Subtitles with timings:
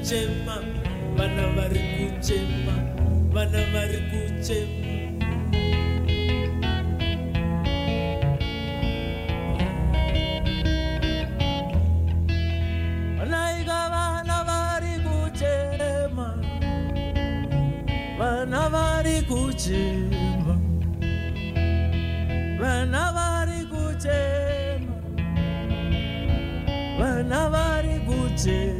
[0.00, 0.56] kuchema
[1.16, 2.74] vana vari kuchema
[3.32, 4.90] vana vari kuchema
[18.18, 20.56] vana vari kuchema
[22.60, 24.96] vana vari kuchema
[26.98, 28.79] vana vari kuchema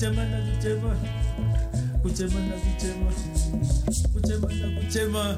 [0.00, 0.96] kuchema na kuchema
[2.02, 3.12] kuchema na kuchema
[4.12, 5.36] kuchema na kuchema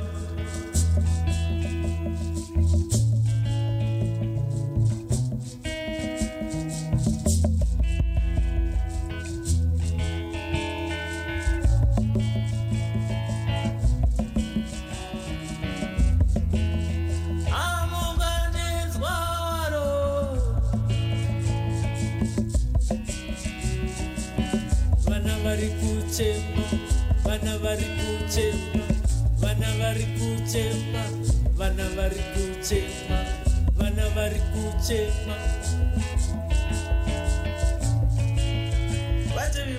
[27.62, 28.84] vari kuchema
[29.40, 31.04] vana vari kuchema
[31.56, 33.18] vana vari kuchema
[33.76, 35.36] vana vari kuchema
[39.36, 39.76] vachevi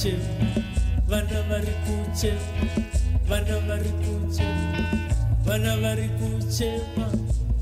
[0.00, 0.26] பூச்சல்
[1.10, 2.42] வனவரி பூச்சல்
[3.28, 4.60] வனவரி பூச்சல்
[5.46, 7.06] வனவரி பூச்சேமா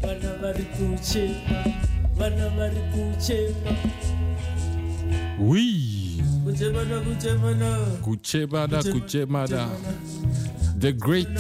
[0.03, 1.61] வனவரி பூச்சேமா
[2.21, 3.75] வனவரி பூச்சேமா
[5.51, 5.65] Oui.
[10.85, 11.35] The great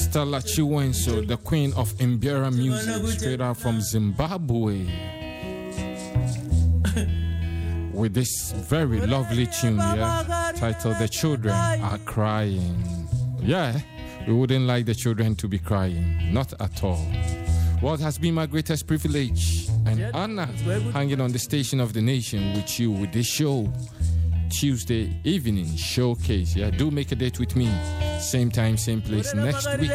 [0.00, 4.76] Stella Chiweshe, the queen of Mbira music, straight out from Zimbabwe.
[8.00, 10.24] With this very lovely tune here,
[10.56, 13.06] titled The Children Are Crying.
[13.42, 13.78] Yeah,
[14.26, 17.04] we wouldn't like the children to be crying, not at all.
[17.82, 20.46] What has been my greatest privilege and honor
[20.94, 23.70] hanging on the station of the nation with you with this show.
[24.50, 26.56] Tuesday evening showcase.
[26.56, 27.70] Yeah, do make a date with me.
[28.18, 29.90] Same time, same place next week.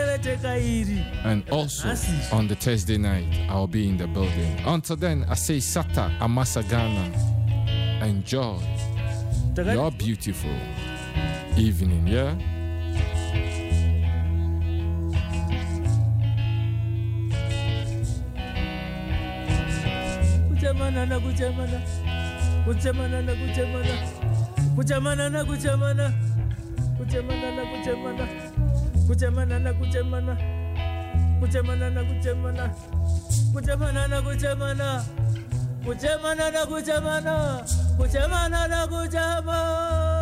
[1.25, 1.89] And also
[2.31, 4.61] on the Thursday night, I'll be in the building.
[4.65, 7.34] Until then, I say Sata Amasagana.
[8.01, 8.59] Enjoy
[9.57, 10.49] your beautiful
[11.57, 12.35] evening, yeah?
[20.49, 21.81] kuchemana na kuchemana
[22.65, 23.95] kuchemana na kuchemana
[24.75, 26.13] kuchemana na kuchemana
[26.97, 28.25] kuchemana na kuchemana
[29.07, 30.37] kuchemana na kuchemana
[31.39, 32.69] kuchemana na kuchemana
[35.85, 37.65] kuchemana na kuchemana na
[37.97, 40.14] 고자만 하라고 잡아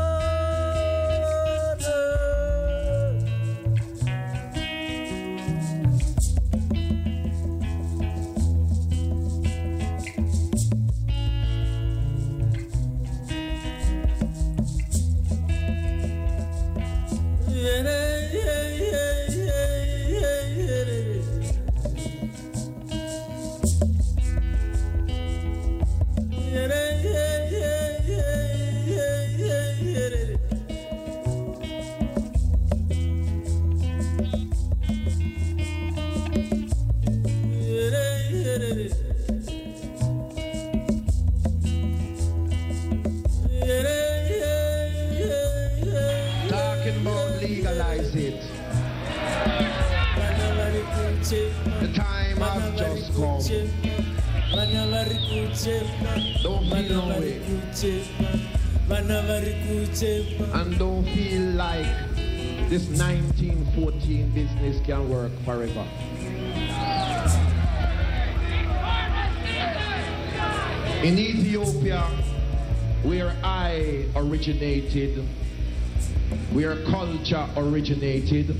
[77.33, 78.55] culture originated,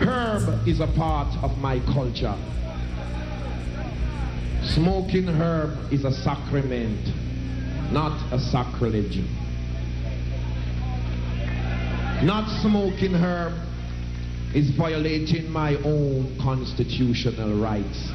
[0.00, 2.34] herb is a part of my culture.
[4.74, 7.06] Smoking herb is a sacrament,
[7.92, 9.18] not a sacrilege.
[12.24, 13.54] Not smoking herb
[14.54, 18.10] is violating my own constitutional rights.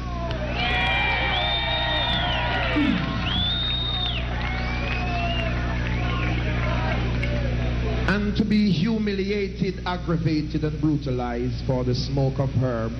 [8.36, 12.92] To be humiliated, aggravated, and brutalized for the smoke of herb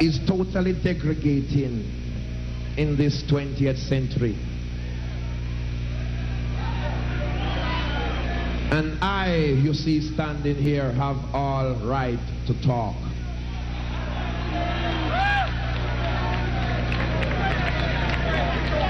[0.00, 1.84] is totally degrading
[2.76, 4.36] in this 20th century.
[8.72, 12.96] And I, you see, standing here, have all right to talk.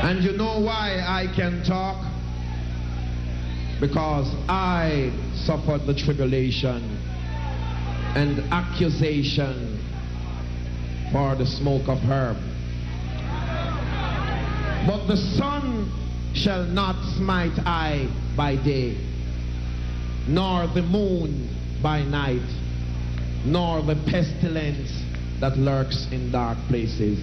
[0.02, 2.15] And you know why I can talk?
[3.80, 6.98] Because I suffered the tribulation
[8.14, 9.78] and accusation
[11.12, 12.36] for the smoke of herb.
[14.86, 15.90] But the sun
[16.34, 18.96] shall not smite I by day,
[20.26, 21.48] nor the moon
[21.82, 22.48] by night,
[23.44, 24.90] nor the pestilence
[25.40, 27.18] that lurks in dark places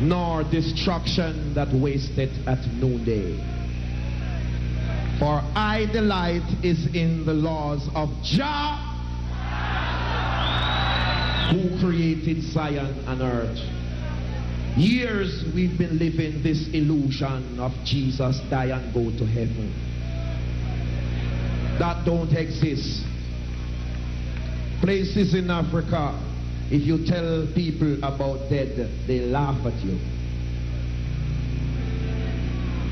[0.00, 3.57] nor destruction that wasteth at noonday.
[5.18, 8.78] For I delight is in the laws of Jah,
[11.52, 13.58] who created Zion and earth.
[14.76, 19.74] Years we've been living this illusion of Jesus die and go to heaven.
[21.78, 23.04] That don't exist.
[24.80, 26.16] Places in Africa
[26.70, 29.98] if you tell people about dead, they laugh at you.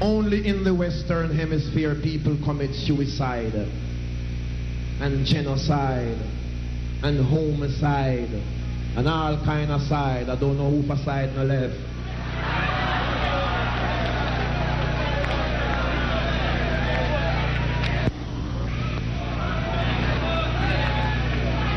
[0.01, 3.55] Only in the Western Hemisphere people commit suicide
[5.01, 6.19] and genocide
[7.03, 8.29] and homicide
[8.97, 10.29] and all kind of side.
[10.29, 11.75] I don't know who for side no left.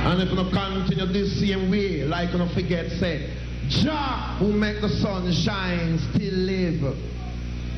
[0.10, 3.34] And if you continue this same way, like you forget, say,
[3.70, 7.19] Jah who make the sun shine still live.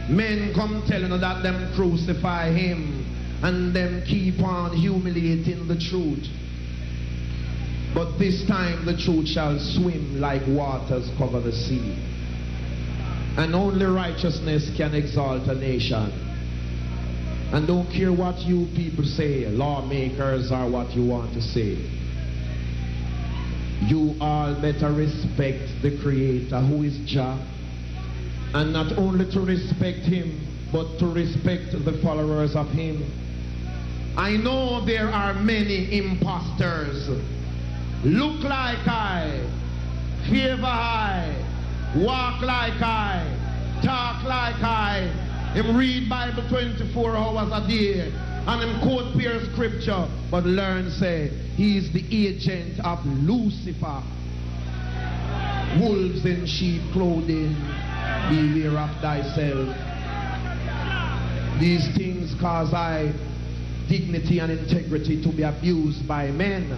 [0.10, 3.06] Men come telling that them crucify him
[3.44, 6.28] and them keep on humiliating the truth.
[7.94, 11.98] But this time the truth shall swim like waters cover the sea.
[13.38, 16.12] And only righteousness can exalt a nation.
[17.54, 21.78] And don't care what you people say, lawmakers are what you want to say
[23.88, 27.40] you all better respect the Creator who is Jah.
[28.54, 30.40] And not only to respect Him,
[30.72, 33.04] but to respect the followers of Him.
[34.18, 37.10] I know there are many impostors.
[38.04, 39.48] Look like I,
[40.30, 41.34] favor I,
[41.96, 43.26] walk like I,
[43.84, 45.08] talk like I,
[45.54, 48.12] him read Bible 24 hours a day,
[48.48, 54.02] and him quote pure scripture, but learn say he is the agent of Lucifer.
[55.80, 57.56] Wolves in sheep clothing,
[58.30, 59.76] beware of thyself.
[61.60, 63.14] These things cause I
[63.88, 66.72] dignity and integrity to be abused by men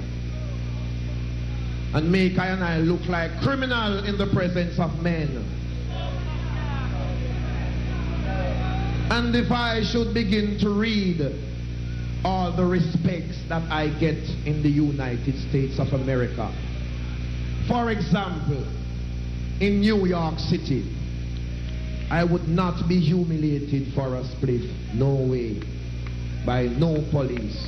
[1.93, 5.45] and make I and I look like criminal in the presence of men.
[9.11, 11.21] And if I should begin to read
[12.25, 16.51] all the respects that I get in the United States of America.
[17.67, 18.65] For example,
[19.59, 20.83] in New York City,
[22.09, 24.69] I would not be humiliated for a spliff.
[24.93, 25.61] No way.
[26.45, 27.67] By no police.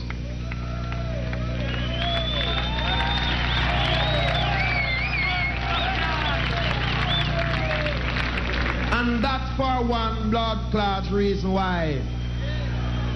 [8.92, 12.01] And that for one blood clot reason why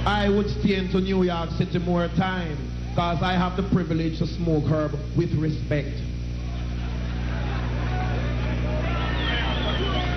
[0.05, 2.57] I would stay into New York City more time
[2.89, 6.08] because I have the privilege to smoke herb with respect.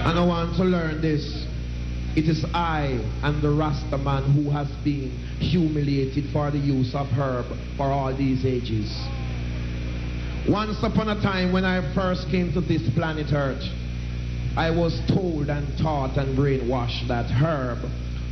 [0.04, 1.46] And I want to learn this.
[2.16, 7.06] It is I and the Rasta man who has been humiliated for the use of
[7.06, 8.90] herb for all these ages.
[10.48, 13.62] Once upon a time when I first came to this planet Earth,
[14.56, 17.78] I was told and taught and brainwashed that herb,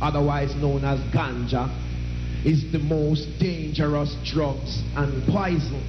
[0.01, 1.71] otherwise known as ganja,
[2.45, 5.81] is the most dangerous drugs and poison.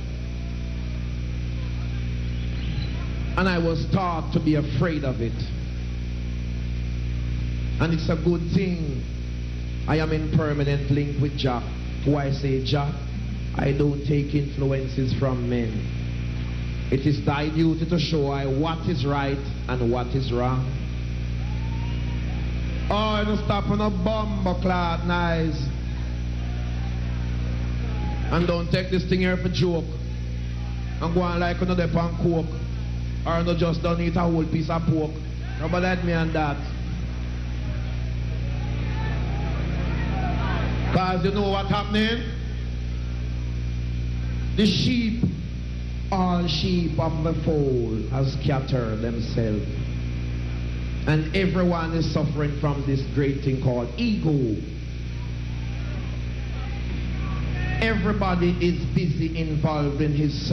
[3.37, 5.33] And I was taught to be afraid of it.
[7.83, 9.03] And it's a good thing
[9.89, 11.33] I am in permanent link with.
[12.05, 12.95] Who I say, Jah,
[13.57, 16.89] I don't take influences from men.
[16.93, 19.37] It is thy duty to show I what is right
[19.69, 20.62] and what is wrong.
[22.89, 25.61] Oh, don't stop on a bomber clot nice.
[28.31, 29.87] And don't take this thing here for joke.
[31.01, 32.47] And go on like another pan coke.
[33.27, 35.11] Or no just don't eat a whole piece of pork.
[35.59, 36.72] Nobody let me on that.
[40.93, 42.23] Because you know what's happening?
[44.57, 45.25] The sheep,
[46.13, 49.65] all sheep of the fold, has scattered themselves.
[51.07, 54.61] And everyone is suffering from this great thing called ego.
[57.81, 60.51] Everybody is busy involved in his.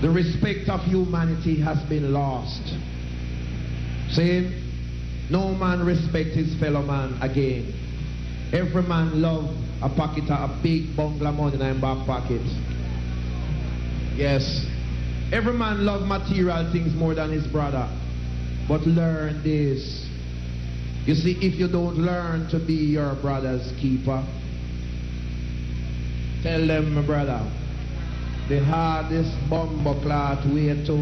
[0.00, 2.72] The respect of humanity has been lost.
[4.12, 4.48] See,
[5.28, 7.81] no man respects his fellow man again.
[8.52, 12.42] Every man love a pocket of a big bungalow money in his back pocket.
[14.14, 14.66] Yes.
[15.32, 17.88] Every man love material things more than his brother.
[18.68, 20.06] But learn this.
[21.06, 24.22] You see, if you don't learn to be your brother's keeper,
[26.42, 27.40] tell them, my brother,
[28.48, 30.92] the hardest bomber clot way to,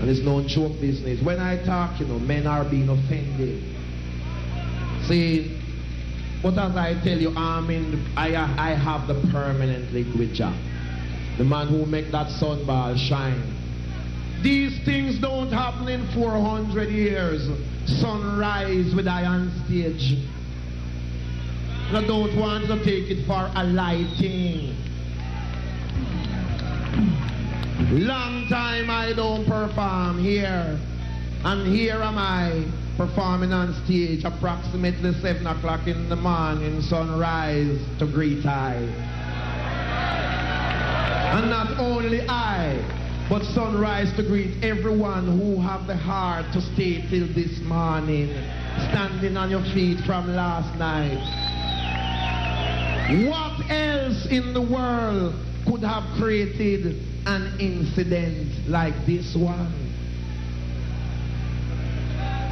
[0.00, 1.22] and it's no joke business.
[1.24, 3.71] When I talk, you know, men are being offended.
[5.08, 5.58] See,
[6.42, 10.52] but as I tell you, I'm in, I, I have the permanent with Jah.
[11.38, 13.42] The man who make that sunball shine.
[14.42, 17.48] These things don't happen in 400 years.
[18.00, 20.18] Sunrise with I on stage.
[21.94, 24.74] I don't want to take it for a lighting.
[27.90, 30.78] Long time I don't perform here.
[31.44, 32.64] And here am I
[32.96, 38.74] performing on stage approximately 7 o'clock in the morning, sunrise to greet I.
[41.34, 42.76] And not only I,
[43.28, 48.28] but sunrise to greet everyone who have the heart to stay till this morning,
[48.90, 51.16] standing on your feet from last night.
[53.26, 55.34] What else in the world
[55.66, 59.81] could have created an incident like this one?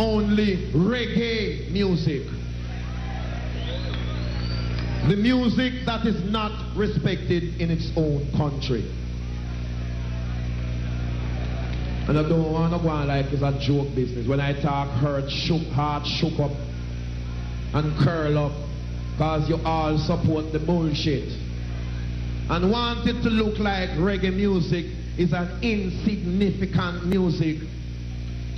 [0.00, 2.23] Only reggae music.
[5.09, 8.90] The music that is not respected in its own country.
[12.09, 14.26] And I don't want to go on like it's a joke business.
[14.26, 16.50] When I talk hurt, shook, heart shook up
[17.75, 18.52] and curl up
[19.12, 21.28] because you all support the bullshit.
[22.49, 24.87] And want it to look like reggae music
[25.19, 27.59] is an insignificant music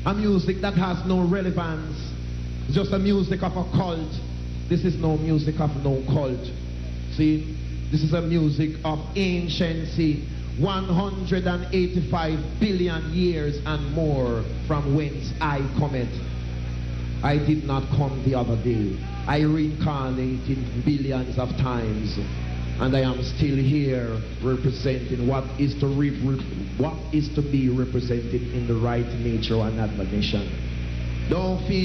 [0.05, 1.97] a music that has no relevance.
[2.71, 4.13] Just a music of a cult.
[4.69, 6.45] This is no music of no cult.
[7.13, 7.57] See,
[7.91, 10.25] this is a music of anciency.
[10.59, 16.13] 185 billion years and more from whence I come it.
[17.23, 18.99] I did not come the other day.
[19.27, 22.19] I reincarnated billions of times
[22.83, 26.11] and I am still here representing what is to re
[26.79, 30.51] what is to be represented in the right nature and admonition.
[31.31, 31.85] Don't feel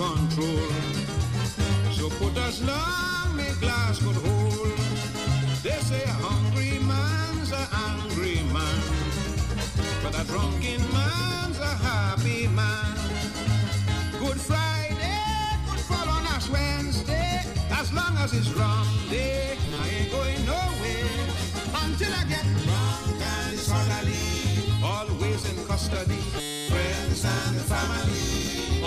[0.00, 0.72] control.
[1.92, 4.78] So put as long me glass could hold.
[5.62, 8.80] They say a hungry man's a angry man,
[10.02, 12.96] but a drunken man's a happy man.
[14.22, 15.20] Good Friday
[15.68, 17.44] could fall on Ash Wednesday,
[17.80, 21.12] as long as it's wrong day, I ain't going nowhere
[21.84, 24.32] until I get drunk and soberly,
[24.82, 26.22] always in custody,
[26.70, 28.09] friends and family.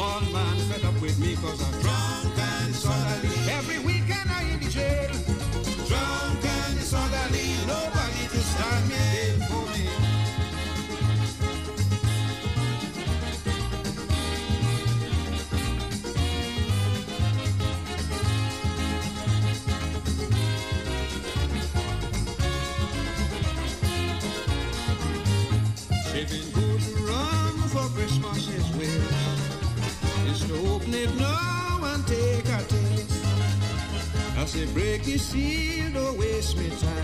[0.04, 3.43] All man fed up with me cause I'm drunk and sorry.
[35.14, 37.03] you see, don't waste me time.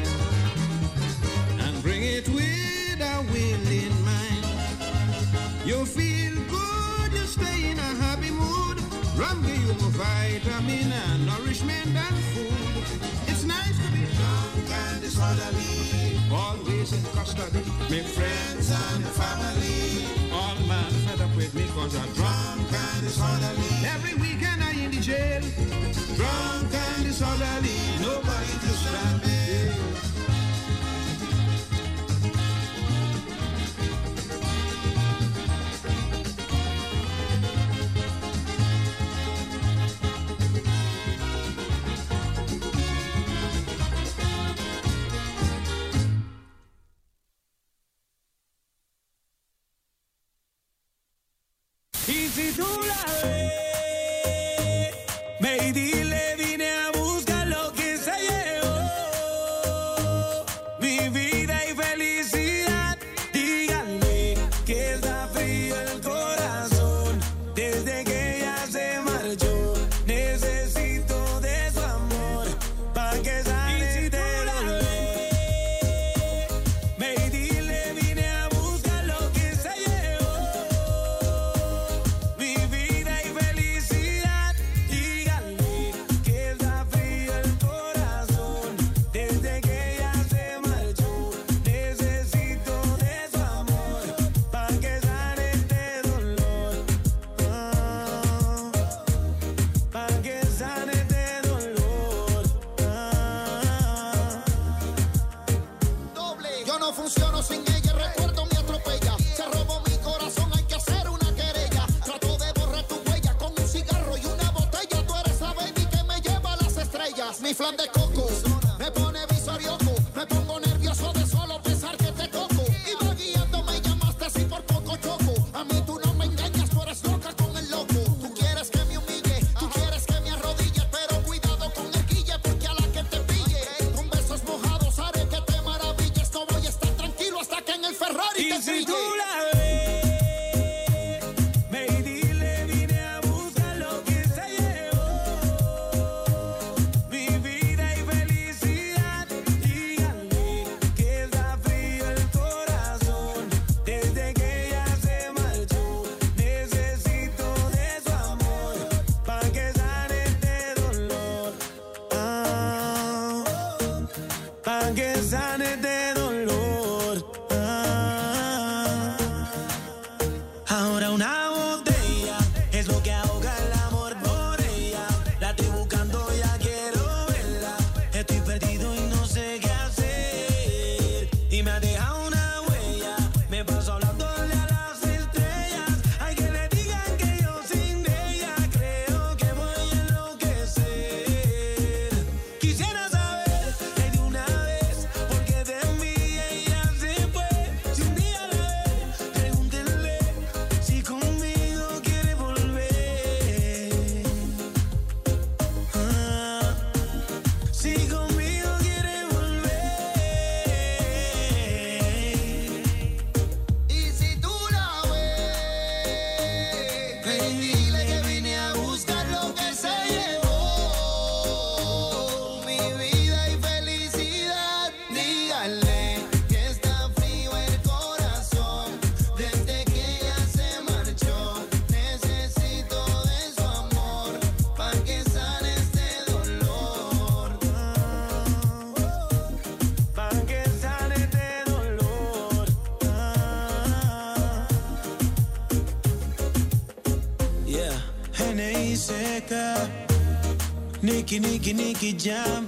[251.73, 252.67] Nicky, Jam.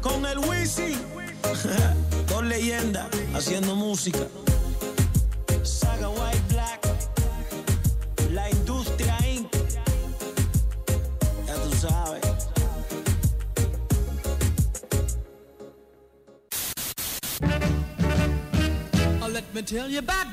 [0.00, 0.96] Con el Wisi.
[2.28, 4.20] Dos leyendas haciendo música.
[5.62, 6.80] Saga White Black.
[8.30, 9.50] La industria Inc.
[11.46, 12.20] Ya tú sabes.
[19.22, 20.27] Oh, let me tell you about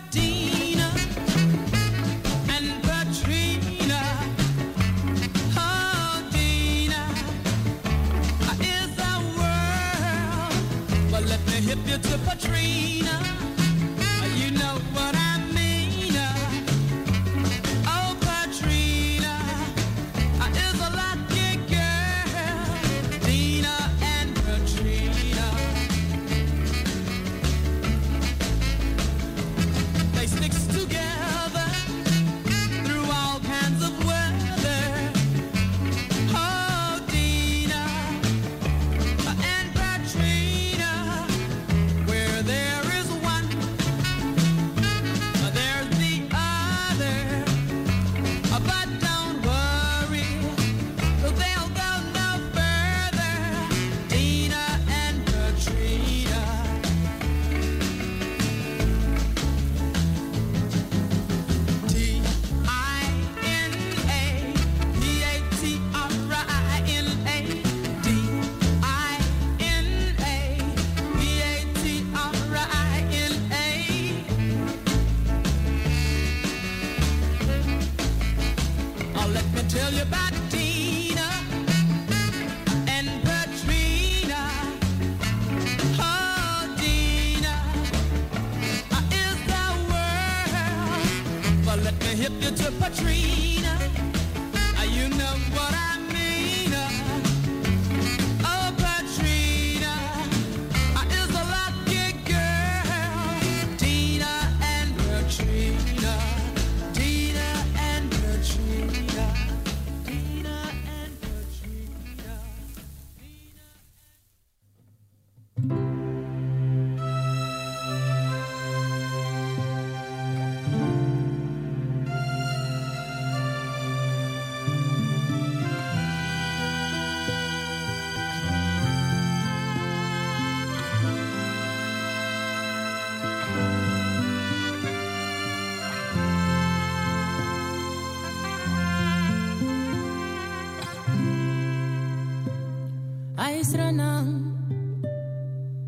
[143.75, 144.55] ranang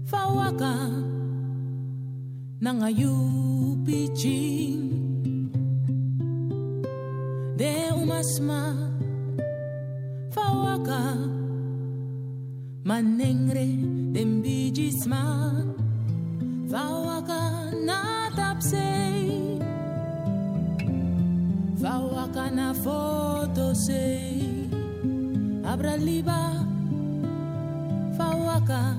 [0.03, 0.91] fawaka
[2.59, 4.83] ng ayupijing
[7.55, 8.75] de umasma
[10.35, 11.15] fawaka
[12.87, 13.67] manengre
[14.15, 15.51] dembijisma.
[16.67, 19.55] Fawaka na tapsei
[21.79, 24.67] fawaka na fotosei
[25.63, 26.56] abraliba.
[28.67, 28.95] acá.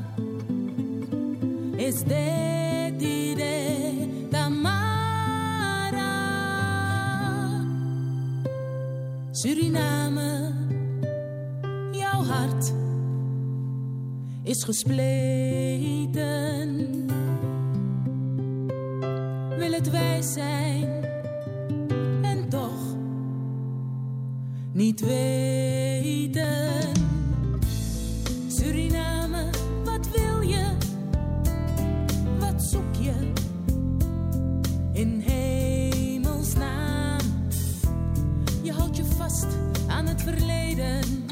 [1.78, 3.34] Es de ti,
[4.30, 6.12] Tamara.
[9.32, 10.52] Suriname,
[11.92, 12.72] jouw hart
[14.44, 14.96] is gespleten.
[19.58, 21.04] Wil het wij zijn
[22.22, 22.96] en toch
[24.72, 26.46] niet weten.
[28.48, 29.27] Suriname.
[40.28, 41.26] verleden?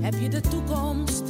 [0.00, 1.27] Heb je de toekomst?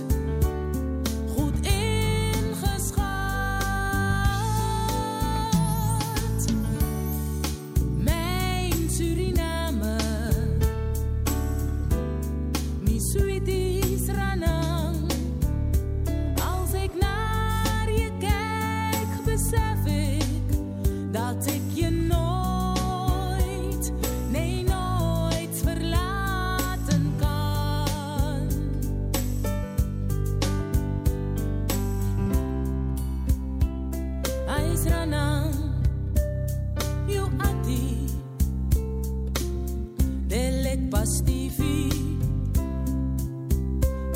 [40.89, 41.89] pastivi,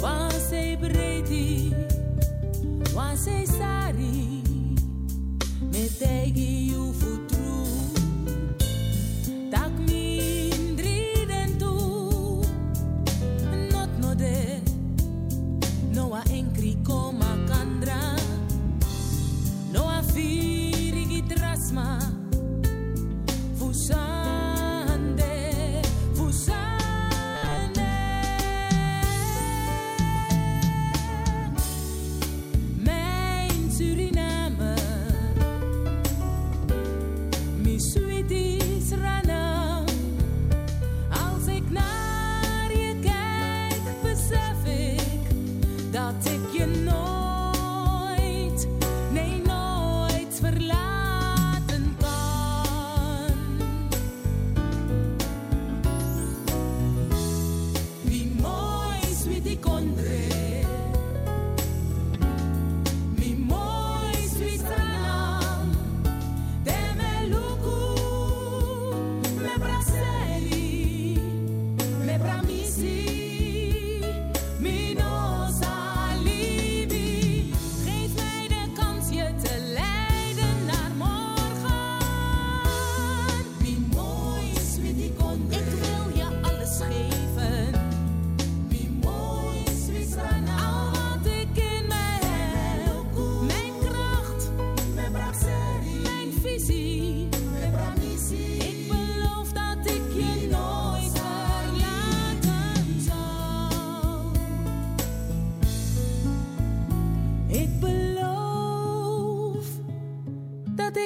[0.00, 1.28] waar zij breed,
[2.94, 3.46] waar zij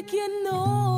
[0.03, 0.96] de no.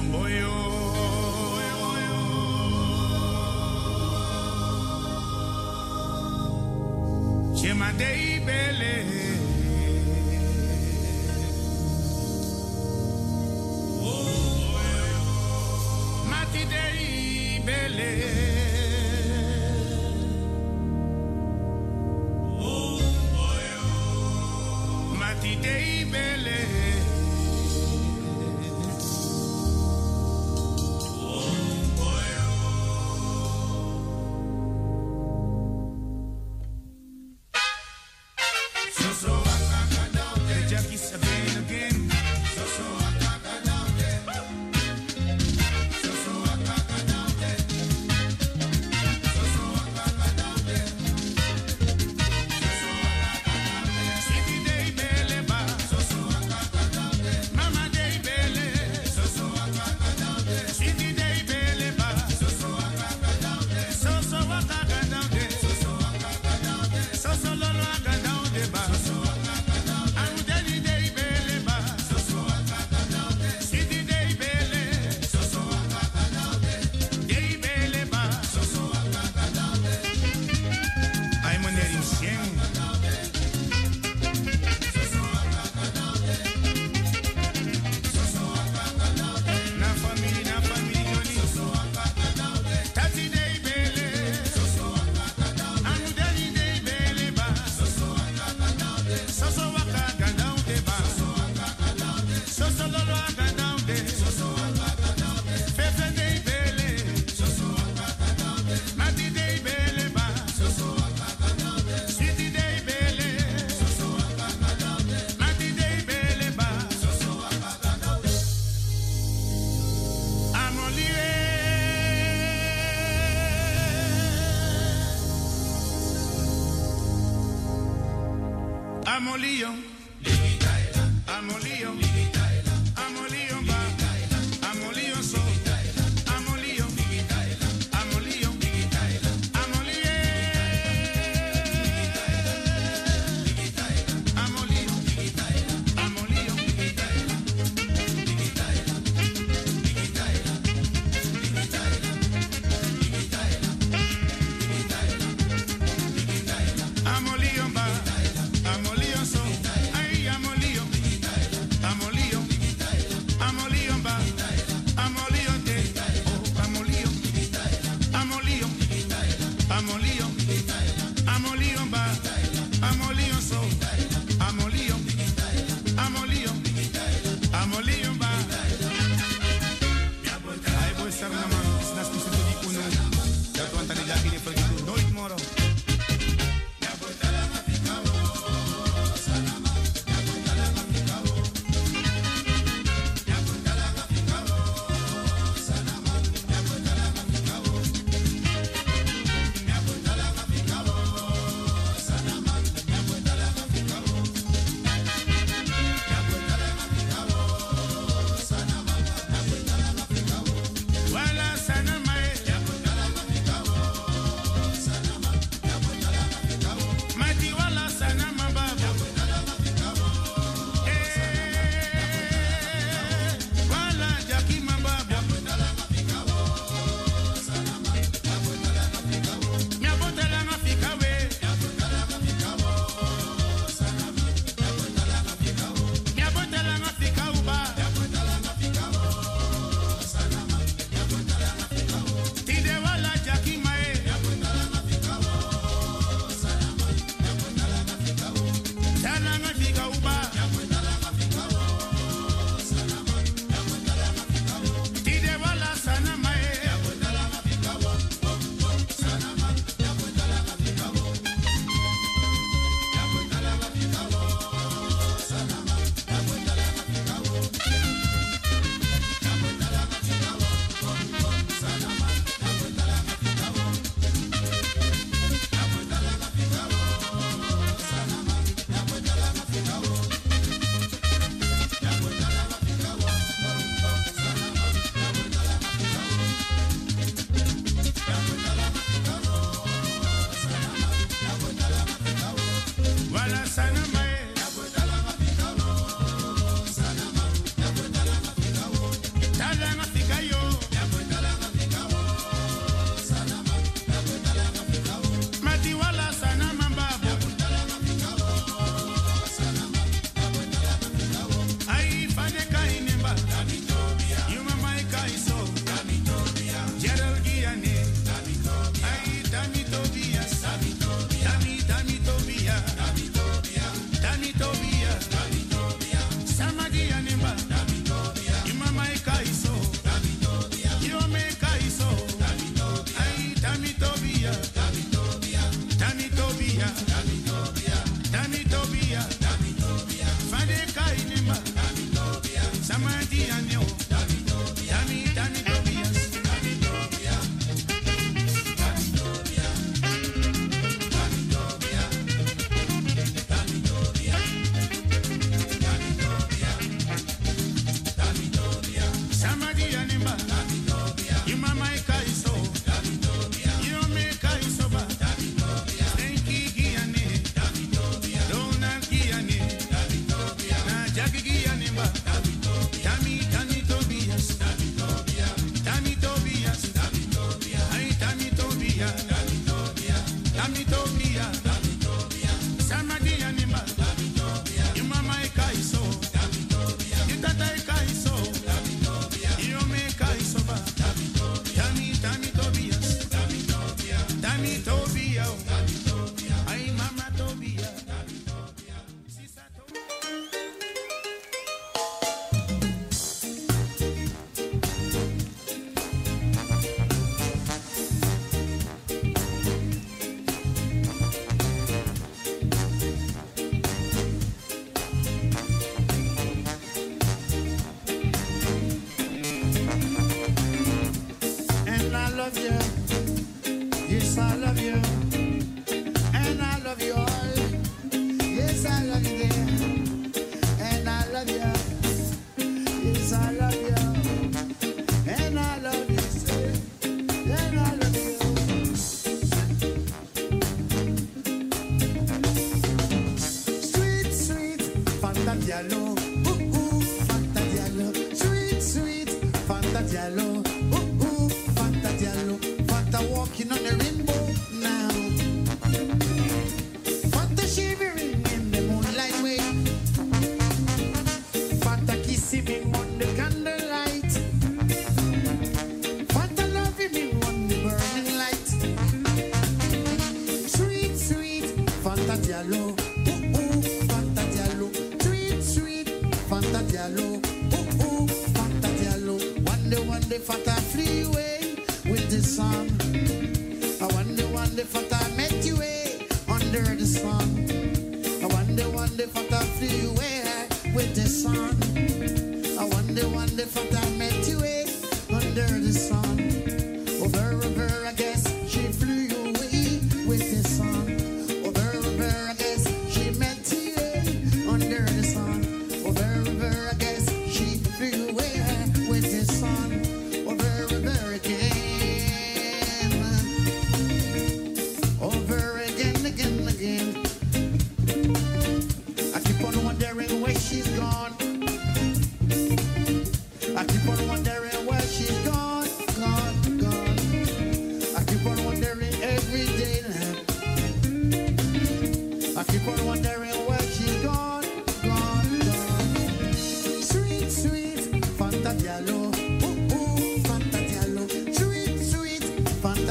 [0.00, 0.71] moyo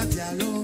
[0.10, 0.61] 假如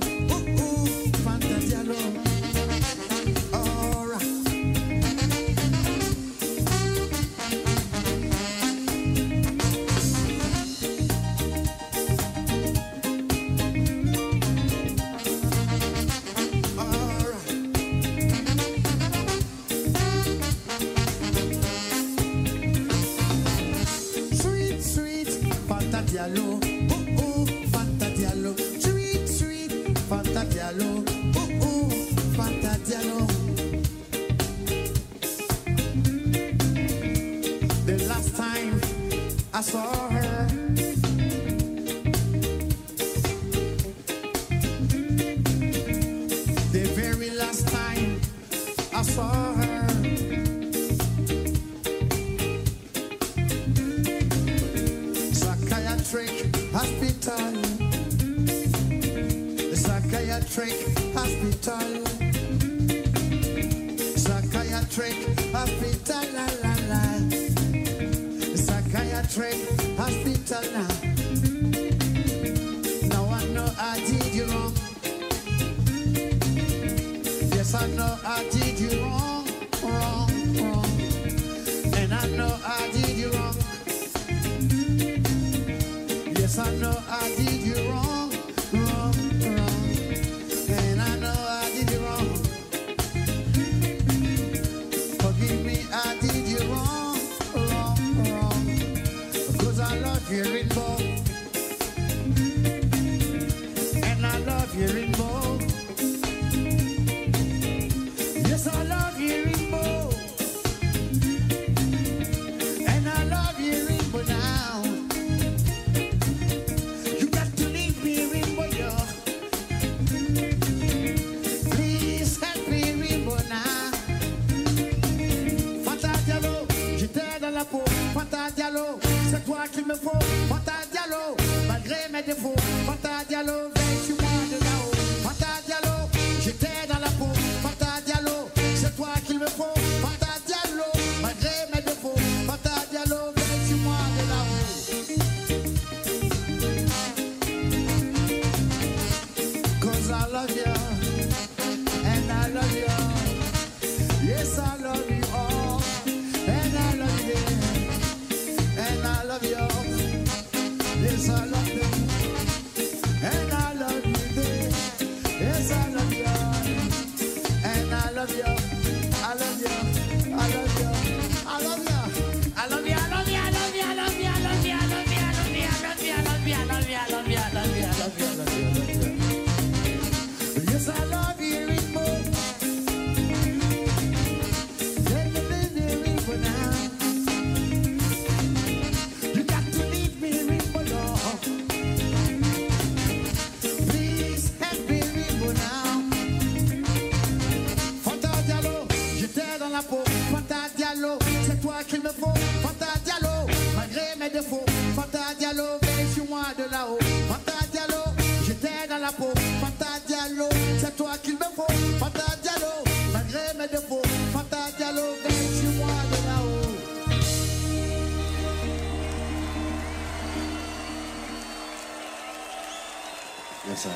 [223.66, 223.90] Yes, sir.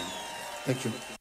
[0.66, 1.21] Thank you.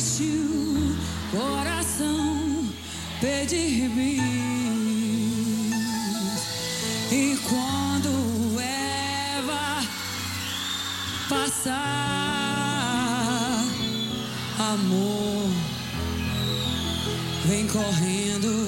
[0.00, 0.96] existiu
[1.30, 2.64] coração
[3.20, 4.18] pedir me
[7.12, 9.82] E quando Eva
[11.28, 11.74] passar,
[14.58, 15.50] amor,
[17.44, 18.59] vem correndo.